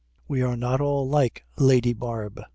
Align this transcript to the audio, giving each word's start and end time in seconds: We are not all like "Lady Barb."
We 0.27 0.41
are 0.41 0.57
not 0.57 0.81
all 0.81 1.07
like 1.07 1.45
"Lady 1.59 1.93
Barb." 1.93 2.41